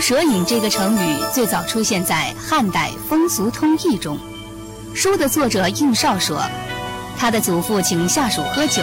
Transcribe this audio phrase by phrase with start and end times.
[0.00, 4.18] 蛇影这个成语最早出现在汉代《风俗通义》中。
[4.94, 6.42] 书的作者应少说，
[7.18, 8.82] 他的祖父请下属喝酒，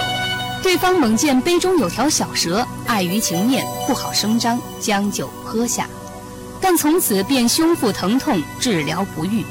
[0.61, 5.88] 对方猛见杯中有条小蛇，碍于情面不好声张，将酒喝下，
[6.61, 9.43] 但从此便胸腹疼痛，治疗不愈。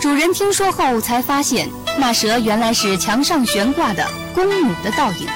[0.00, 5.26] 主人听说后才发现，那蛇原来是墙上悬挂的宫女的倒影。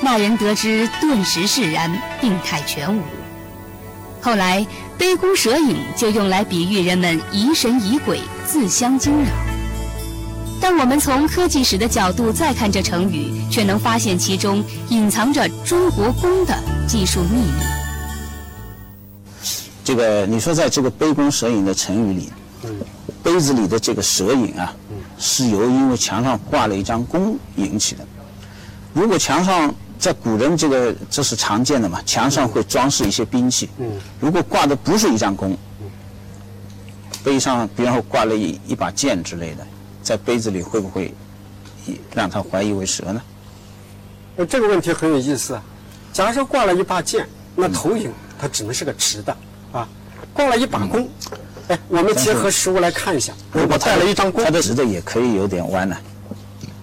[0.00, 3.02] 那人得知，顿时释然，病态全无。
[4.20, 4.66] 后来，
[4.98, 9.30] 杯弓蛇影就用来比喻人们疑神疑鬼、自相惊扰。
[10.60, 16.54] 但我们从科技史的角度再看这成语，却能发现其中隐藏着中国弓的
[16.86, 17.62] 技术秘密。
[19.84, 22.32] 这个，你说在这个杯弓蛇影的成语里，
[23.22, 24.74] 杯子里的这个蛇影啊，
[25.16, 28.04] 是由因为墙上挂了一张弓引起的。
[28.92, 33.68] 如果墙上在古人这个这是常见的嘛，墙上会装饰一些兵器。
[33.78, 35.58] 嗯，如果挂的不是一张弓，
[37.24, 39.66] 杯上比方说挂了一一把剑之类的，
[40.02, 41.12] 在杯子里会不会
[42.14, 43.20] 让他怀疑为蛇呢？
[44.36, 45.60] 呃，这个问题很有意思。
[46.12, 49.36] 假如说挂了一把剑，那投影它只能是个直的
[49.72, 49.88] 啊。
[50.32, 51.08] 挂了一把弓，
[51.66, 53.32] 哎，我们结合实物来看一下。
[53.52, 55.96] 如果带了一张弓，它的直的也可以有点弯呢。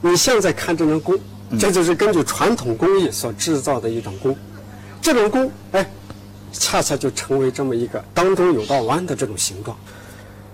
[0.02, 1.18] 你现在看这张弓。
[1.60, 4.36] 这就是根据传统工艺所制造的一种弓，
[5.02, 5.90] 这种弓，哎，
[6.52, 9.78] 恰恰就成为这么一个当中有道弯的这种形状。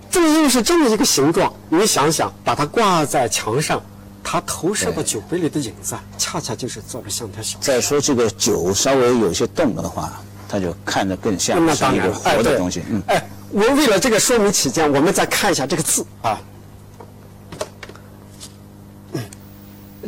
[0.10, 3.82] 正因为是这么一个形状，你想想，把它挂在墙上，
[4.22, 7.58] 它投射到酒杯里的影子，恰恰就是做的像条小。
[7.62, 12.84] 再说这个酒稍微有些动了的话，它就看着更像是一个活的东西。
[12.90, 16.38] 嗯，哎，我为了这个说明起见，我们再看一下这个字啊。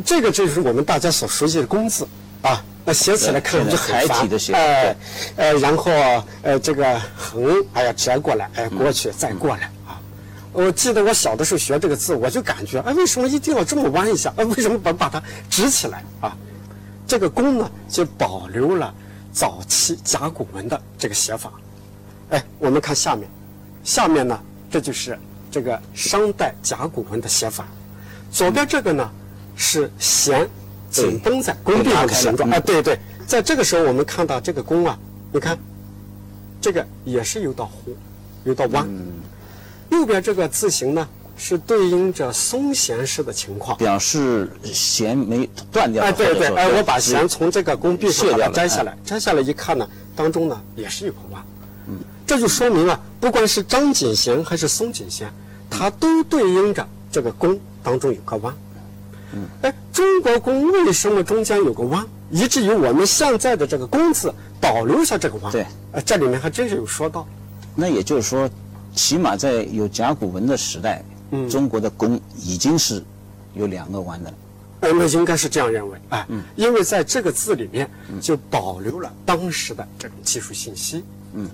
[0.04, 2.06] 这个就是我们大家所熟悉的“工”字
[2.42, 4.94] 啊，那写起来看上去很繁，哎，
[5.36, 5.90] 呃，然后
[6.42, 9.98] 呃，这个横哎呀折过来，哎过去再过来啊。
[10.52, 14.30] 我记得我小的时候学这个字，我就感觉哎，为什么一定要这么弯一下？
[14.36, 16.36] 哎，为什么不把它直起来啊？
[17.06, 18.92] 这个“弓”呢，就保留了
[19.32, 21.50] 早期甲骨文的这个写法。
[22.28, 23.26] 哎，我们看下面，
[23.82, 24.38] 下面呢，
[24.70, 25.18] 这就是
[25.50, 27.66] 这个商代甲骨文的写法。
[28.30, 29.10] 左边这个呢。
[29.56, 30.48] 是弦
[30.90, 34.98] 紧绷在弓臂上的形状啊，对对，在这个时候我们看到这个弓啊，
[35.32, 35.58] 你看，
[36.60, 37.90] 这个也是有道弧，
[38.44, 38.88] 有道弯。
[39.90, 46.02] 右边这个字形呢，是对应着松弦式的情况，表示弦没断掉。
[46.02, 51.44] 哎，对对，哎，我把弦从这个弓臂上把它摘下来，摘下来一看呢，当中呢也是有个弯。
[51.86, 55.30] 嗯，这就说明了，不管是张紧弦还是松紧弦，
[55.70, 58.54] 它都对应着这个弓当中有个弯。
[59.62, 65.52] 哎，中国弓为什么中间有个弯，以至于我们现在的这个“弓”字保留下这个弯？
[65.52, 67.26] 对，哎，这里面还真是有说到。
[67.74, 68.48] 那也就是说，
[68.94, 73.02] 起码在有甲骨文的时代，嗯，中国的弓已经是
[73.54, 74.36] 有两个弯的了。
[74.82, 75.98] 我们应该是这样认为。
[76.10, 77.90] 哎，嗯，因为在这个字里面
[78.20, 81.02] 就保留了当时的这种技术信息。
[81.32, 81.48] 嗯，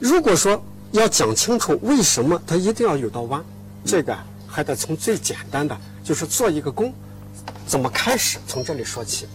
[0.00, 3.42] 如果说要讲清楚为什么它一定要有道弯，
[3.84, 6.92] 这个还得从最简单的，就是做一个弓。
[7.66, 8.38] 怎么开始？
[8.46, 9.26] 从这里说起。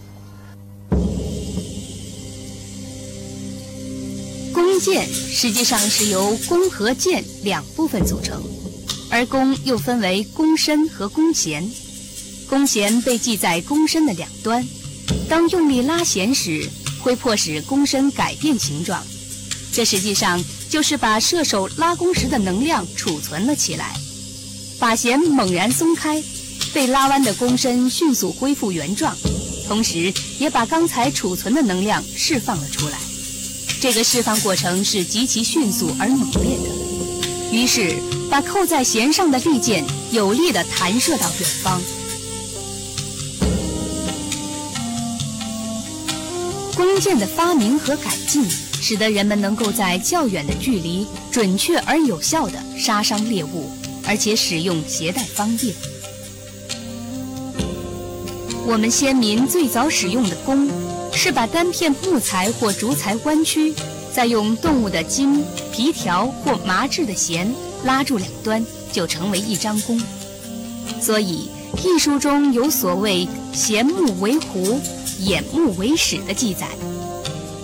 [4.52, 8.42] 弓箭实际上是由弓和箭两部分组成，
[9.10, 11.68] 而弓又分为弓身和弓弦。
[12.48, 14.66] 弓弦被系在弓身的两端，
[15.28, 16.68] 当用力拉弦时，
[17.00, 19.04] 会迫使弓身改变形状。
[19.72, 23.94] 这实际上就是把射手拉弓时的能量储存了起来。
[24.80, 26.22] 把弦猛然松开。
[26.72, 29.16] 被拉弯的弓身迅速恢复原状，
[29.66, 32.98] 同时也把刚才储存的能量释放了出来。
[33.80, 37.96] 这个释放过程是极其迅速而猛烈的，于是
[38.30, 41.80] 把扣在弦上的利箭有力地弹射到远方。
[46.76, 48.44] 弓箭的发明和改进，
[48.80, 53.70] 使得人们能够在较远的距离准确而有效地杀伤猎物，
[54.06, 55.74] 而且使用携带方便。
[58.66, 60.68] 我们先民最早使用的弓，
[61.12, 63.74] 是把单片木材或竹材弯曲，
[64.12, 65.42] 再用动物的筋、
[65.72, 67.52] 皮条或麻质的弦
[67.84, 70.00] 拉住两端，就成为一张弓。
[71.00, 71.48] 所以，
[71.82, 74.78] 艺术中有所谓“弦木为弧，
[75.18, 76.68] 眼木为矢”的记载。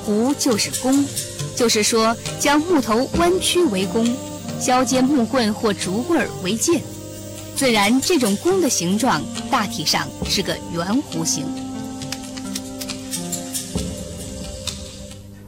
[0.06, 1.04] 弧就是弓，
[1.54, 4.16] 就是说将木头弯曲为弓，
[4.58, 6.81] 削尖木棍或竹棍为剑。
[7.56, 11.46] 自然，这种弓的形状大体上是个圆弧形。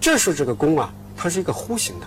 [0.00, 2.06] 这时候，这个弓啊，它是一个弧形的。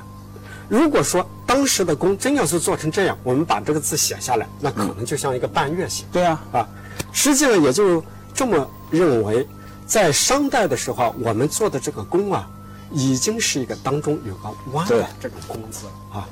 [0.68, 6.04] 如果说当时的弓真要是做成这样，我们把这个字写下来，那可能就像一个半月形。
[6.12, 6.68] 对啊，啊，
[7.14, 8.04] 实际上也就
[8.34, 9.48] 这么认为，
[9.86, 12.50] 在商代的时候，我们做的这个弓啊，
[12.92, 16.28] 已经是一个当中有个弯的这种弓字啊。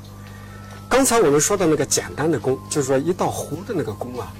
[0.90, 4.30] 刚才我们说的那个简单的弓，就是说一道弧的那个弓啊，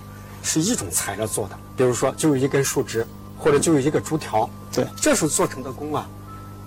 [0.42, 3.06] 是一种材料做的，比如说就一根树枝，
[3.38, 6.08] 或者就一个竹条，对，这时候做成的弓啊，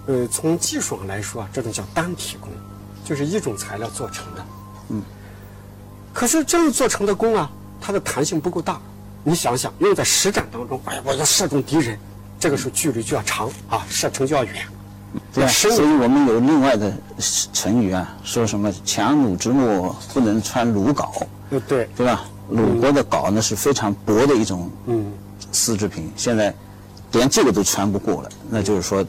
[0.08, 2.50] 呃，从技术上来说啊，这种叫单体弓。
[3.06, 4.46] 就是一种材料做成的，
[4.88, 5.04] 嗯。
[6.14, 7.52] 可是这样做成的弓啊，
[7.82, 8.80] 它的弹性不够大。
[9.26, 12.00] 你想想，用在实战当中，哎呀，我要射中敌人，
[12.40, 14.66] 这个时候距离就要长啊，射程就要远。
[15.34, 16.92] 对，所以我们有另外的
[17.54, 21.26] 成语啊，说什么“强弩之末不能穿鲁镐”。
[21.52, 22.26] 呃，对，对吧？
[22.50, 25.12] 鲁国的镐呢是非常薄的一种嗯
[25.52, 26.54] 丝织品，现在
[27.12, 28.30] 连这个都穿不过了。
[28.50, 29.06] 那就是说，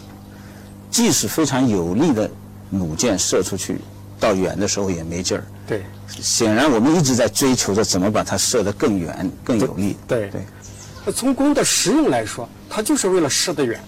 [0.90, 2.30] 即使非常有力的。
[2.70, 3.78] 弩箭射出去，
[4.18, 5.44] 到远的时候也没劲儿。
[5.64, 9.96] 对，显然我们一直在追求着怎么把它射得更远、更有力。
[10.08, 11.12] 对对。
[11.12, 13.78] 从弓的实用来说，它就是为了射得远，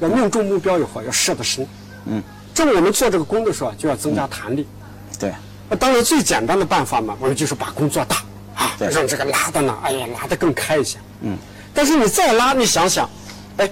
[0.00, 1.66] 要命中目标以后要射得深。
[2.06, 2.22] 嗯。
[2.52, 4.66] 这我们做这个弓的时候就要增加弹力。
[5.18, 5.32] 对。
[5.68, 8.16] 那当然最简单的办法嘛，我们就是把弓做大
[8.54, 10.98] 啊，让这个拉的呢，哎呀，拉得更开一些。
[11.22, 11.36] 嗯。
[11.72, 13.08] 但是你再拉，你想想，
[13.58, 13.70] 哎，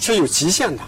[0.00, 0.82] 是有极限的。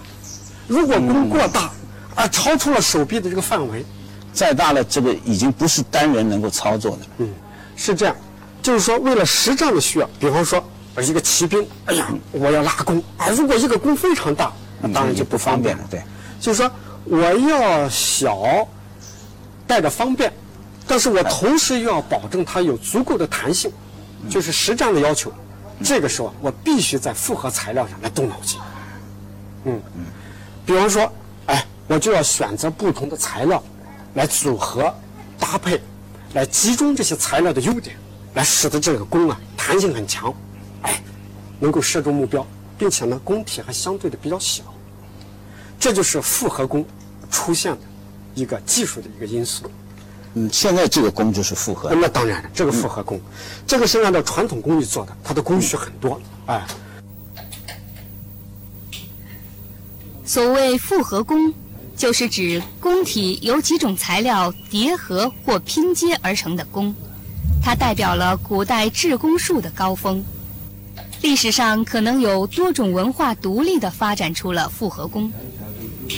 [0.67, 1.71] 如果弓过大。
[2.17, 3.85] 啊，超出了手臂的这个范围，
[4.33, 6.99] 再大了，这个已经不是单人能够操作的。
[7.19, 7.29] 嗯，
[7.77, 8.17] 是这样，
[8.63, 10.65] 就是说，为了实战的需要，比方说，
[11.03, 14.51] 一个骑兵，哎呀，我要拉弓啊，如果一个弓非常大，
[14.81, 15.85] 那当然就不方便了。
[15.91, 16.03] 对，
[16.41, 16.71] 就是说，
[17.05, 18.67] 我要小，
[19.67, 20.33] 带着方便，
[20.87, 23.71] 但是我同时又要保证它有足够的弹性，
[24.29, 25.33] 就是实战的要求。
[25.85, 28.59] 这个时候，我必须在复合材料上来动脑筋。
[29.65, 30.05] 嗯嗯，
[30.65, 31.11] 比方说。
[31.47, 33.63] 哎我就要选择不同的材料，
[34.15, 34.93] 来组合
[35.39, 35.81] 搭配，
[36.35, 37.95] 来集中这些材料的优点，
[38.35, 40.35] 来使得这个弓啊弹性很强，
[40.83, 41.01] 哎，
[41.61, 42.45] 能够射中目标，
[42.79, 44.63] 并且呢宫体还相对的比较小，
[45.79, 46.85] 这就是复合弓
[47.31, 47.79] 出现的
[48.35, 49.71] 一个技术的一个因素。
[50.35, 51.95] 嗯，现在这个弓就是复合。
[51.95, 53.21] 那当然了，这个复合弓，
[53.67, 56.67] 这个是按照传统工艺做的，它的工序很多，哎。
[60.25, 61.53] 所谓复合弓。
[61.97, 66.95] 就是指弓体由几种材料叠合或拼接而成的弓，
[67.63, 70.23] 它代表了古代制弓术的高峰。
[71.23, 75.33] 历史上可能有多种文化独立地发展出了复合弓。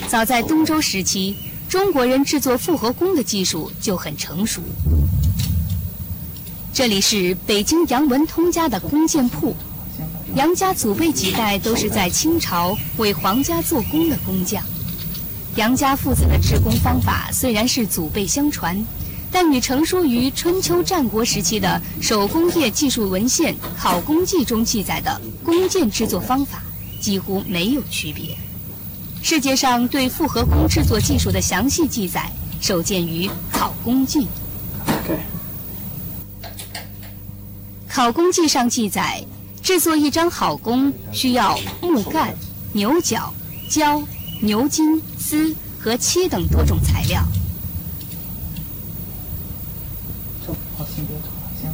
[0.08, 1.36] 早在东周时期，
[1.68, 4.60] 中国人制作复合弓的技术就很成熟。
[6.72, 9.56] 这里是北京杨文通家的弓箭铺，
[10.34, 14.62] 杨家祖辈几代都是在清朝为皇家做工的工匠。
[15.56, 18.78] 杨家父子的制弓方法虽然是祖辈相传，
[19.30, 26.62] 但与成书于春秋战国时期的手工业技术文献《考工记》中记载的弓箭制作方法
[27.00, 28.36] 几乎没有区别。
[29.22, 32.30] 世界上对复合弓制作技术的详细记载，
[32.60, 34.20] 首见于《考工记》。
[37.88, 39.24] 《考工记》上记载，
[39.62, 42.34] 制作一张好弓需要木杆、
[42.72, 43.32] 牛角、
[43.68, 44.02] 胶。
[44.40, 47.20] 牛筋、丝和漆等多种材料。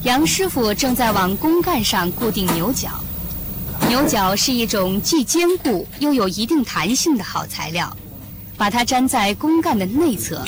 [0.02, 2.90] 杨师傅正在往弓杆上固定牛角。
[3.88, 7.94] 牛角是一种既坚固又有一定弹性的好材料，
[8.56, 10.44] 把它粘在弓杆的内侧，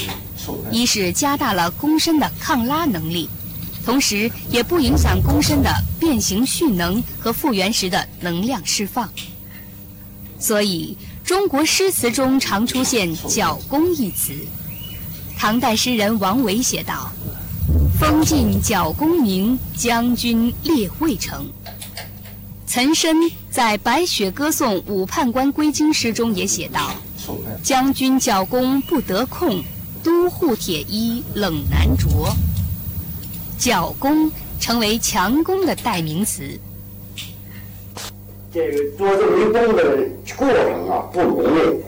[0.71, 3.29] 一是加大了弓身的抗拉能力，
[3.85, 9.09] 同时也不影响弓身的变形蓄能和复原时的能量释放。
[10.39, 10.97] 所以。
[11.27, 14.33] 中国诗词中常出现“角弓”一词。
[15.37, 17.11] 唐代诗人王维写道
[17.99, 21.47] ：“风尽角功名，将军列渭城。”
[22.67, 23.15] 岑参
[23.51, 26.91] 在《白雪歌送武判官归京》诗中也写道
[27.63, 29.63] ：“将军角弓不得控，
[30.03, 32.07] 都护铁衣冷难着。”
[33.57, 36.43] 角弓成为强弓的代名词。
[38.53, 39.85] 这个做这么一弓的
[40.37, 41.81] 过程啊，不容易。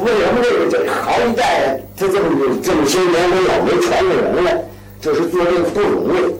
[0.00, 4.64] 为什么这个这好几代他这么这么些年都老没传给人了，
[5.00, 6.34] 就是做这个不容易。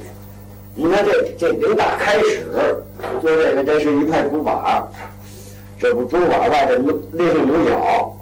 [0.74, 2.46] 你看这这领打开始
[3.20, 4.86] 做这个，这是一块竹板，
[5.78, 6.74] 这不竹板外头
[7.12, 8.16] 拎着牛角，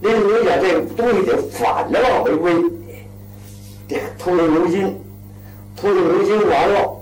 [0.00, 2.52] 拎着牛角这个东西得反着往回归，
[3.88, 4.94] 得涂上牛筋，
[5.76, 6.96] 涂上牛筋完了，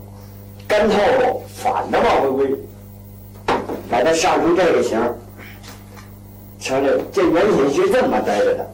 [0.66, 2.58] 干透了，反着往回归。
[3.90, 5.00] 把它上成这个形，
[6.58, 8.70] 瞧这这原先是这么待着的，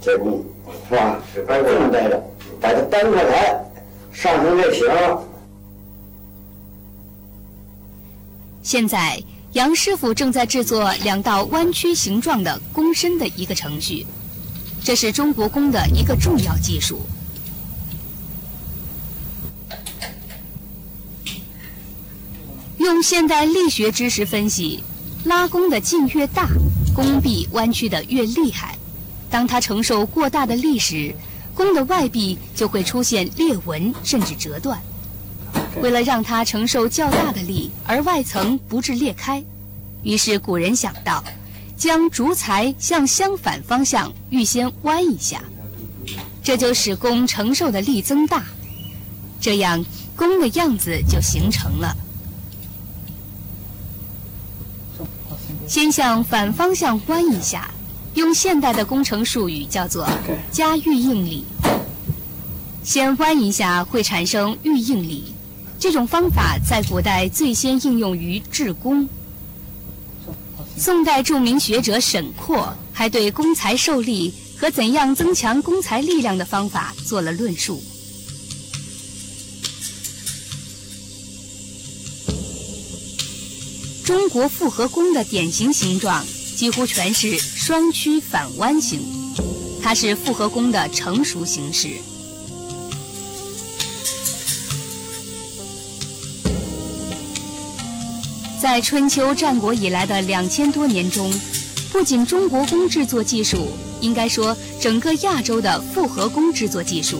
[0.00, 0.42] 这弓
[0.88, 1.18] 是吧？
[1.34, 2.22] 是这么待着，
[2.60, 3.64] 把它搬过来，
[4.12, 5.22] 上成这形了。
[8.62, 9.22] 现在，
[9.52, 14.04] 杨师傅正在制作两道弯曲形状的弓身的一个程序，
[14.82, 17.00] 这是中国弓的一个重要技术。
[22.78, 24.82] 用现代力学知识分析，
[25.24, 26.48] 拉弓的劲越大，
[26.94, 28.76] 弓臂弯曲的越厉害。
[29.28, 31.14] 当它承受过大的力时，
[31.56, 34.78] 弓的外壁就会出现裂纹甚至折断。
[35.80, 39.42] 为了让它承受较大的力，而外层不致裂开，
[40.02, 41.24] 于是古人想到，
[41.76, 45.42] 将竹材向相反方向预先弯一下，
[46.42, 48.44] 这就使弓承受的力增大，
[49.40, 49.82] 这样
[50.14, 51.96] 弓的样子就形成了。
[55.66, 57.70] 先向反方向弯一下，
[58.16, 60.08] 用现代的工程术语叫做
[60.50, 61.44] 加预应力。
[62.82, 65.36] 先弯一下会产生预应力。
[65.78, 69.06] 这种方法在古代最先应用于制弓。
[70.78, 77.82] 宋代著名学者沈括还对弓材受力和怎样增强弓材力量的方法做了论述。
[84.04, 89.00] 中国复合弓的典型形状几乎全是双曲反弯形，
[89.82, 91.88] 它是复合弓的成熟形式。
[98.62, 101.28] 在春秋战国以来的两千多年中，
[101.90, 103.66] 不仅中国弓制作技术，
[104.00, 107.18] 应该说整个亚洲的复合弓制作技术，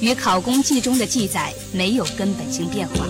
[0.00, 3.04] 与《考工记》中的记载没有根本性变化。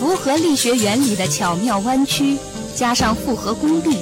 [0.00, 2.38] 符合力学原理的巧妙弯曲，
[2.76, 3.96] 加上复合弓臂，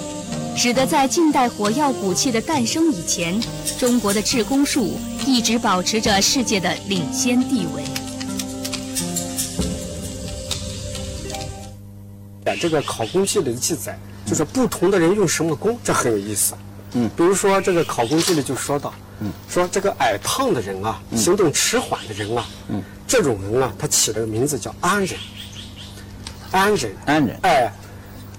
[0.56, 3.40] 使得在近代火药武器的诞生以前，
[3.78, 7.84] 中国的制弓术一直保持着世界的领先地位。
[12.44, 16.54] 在这个考工记里的记载，就是不同的人用什么弓，这很有意思。
[16.94, 25.16] 嗯，比如说这个考工记里就说到，嗯，说这个矮胖的人啊，行动迟缓的人啊，嗯，这种人啊，他起了个名字叫安人。
[26.50, 27.72] 安人，安人，哎，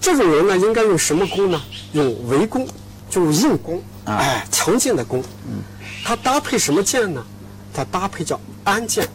[0.05, 1.59] 这种人呢，应该用什么弓呢？
[1.93, 2.67] 用围弓，
[3.09, 5.19] 就是硬弓，哎，强劲的弓。
[5.47, 5.63] 嗯，
[6.03, 7.25] 它搭配什么箭呢？
[7.73, 9.09] 他搭配叫安箭，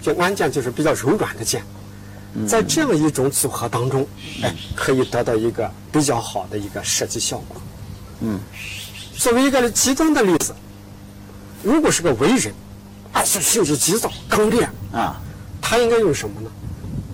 [0.00, 1.64] 就安箭就是比较柔软的箭。
[2.46, 4.06] 在这样一种组合当中，
[4.40, 7.60] 哎，可以得到一个比较好的一个射击效果。
[8.20, 8.38] 嗯，
[9.16, 10.54] 作为一个极端的例子，
[11.64, 12.54] 如果是个文人，
[13.12, 14.62] 啊，是性子急躁、刚烈
[14.92, 15.20] 啊，
[15.60, 16.48] 他应该用什么呢？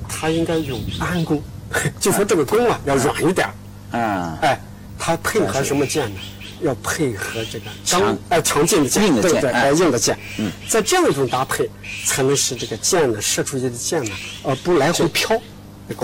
[0.07, 1.43] 他应该用安弓，
[2.01, 3.49] 就说这个弓啊要软一点。
[3.91, 4.61] 啊，哎，
[4.99, 6.21] 它配合什么箭呢？
[6.63, 10.17] 要配合这个强哎强劲的箭，硬的箭，哎硬的箭。
[10.39, 11.69] 嗯，在这样一种搭配，
[12.07, 14.11] 才能使这个箭呢射出去的箭呢，
[14.45, 15.37] 呃不来回飘。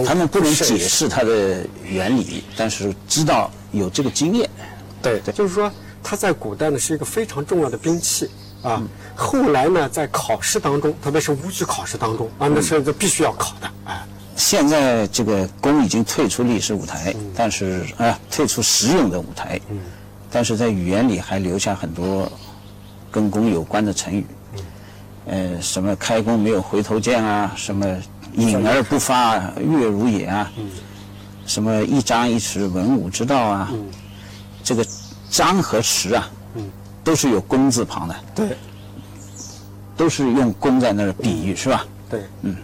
[0.05, 4.51] 他们不能解释它的原理，但是知道有这个经验。
[5.01, 5.73] 对对，就是说
[6.03, 8.29] 它在古代呢是一个非常重要的兵器
[8.63, 8.83] 啊。
[9.15, 14.07] 后来呢在考试当中，特别是武举考试当中啊，那是这必须要考的啊。
[14.39, 19.61] 现在这个弓已经退出历史舞台，但是啊退出实用的舞台。
[19.69, 19.79] 嗯。
[20.31, 22.31] 但是在语言里还留下很多
[23.11, 24.27] 跟弓有关的成语，
[25.25, 27.97] 呃，什么开弓没有回头箭啊，什么
[28.35, 30.53] 隐而不发月如也啊，
[31.47, 33.73] 什么一张一弛文武之道啊，
[34.63, 34.87] 这个
[35.31, 36.31] 张和弛啊，
[37.03, 38.49] 都是有弓字旁的，对，
[39.97, 41.87] 都是用弓在那儿比喻是吧？
[42.11, 42.55] 对，嗯，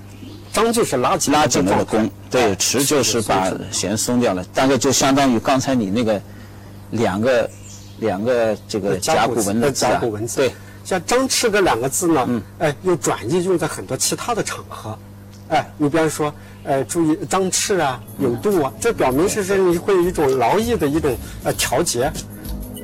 [0.55, 6.19] 张就是拉紧拉紧了的弓，对，弛就是把弦松掉了，大概就相当于刚才你那个。
[6.91, 7.51] 两个，
[7.99, 14.97] 两个这个甲骨文的甲骨文字，对，像张弛这两个字呢，嗯，哎，又转译用在很多其他的场合，
[15.49, 16.33] 哎，你比方说，
[16.63, 22.13] 呃，注意张弛啊，有度啊，这表明是说你会有一种劳逸的一种呃调节。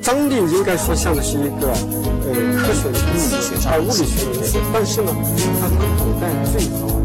[0.01, 5.15] 张力应该说像的是一个呃科学的物理学啊物理学名词，但是呢，
[5.61, 7.00] 它和古代最早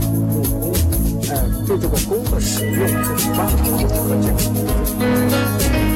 [1.66, 4.66] 对这个弓的使用是完全不合这个。
[4.98, 5.95] Thank you.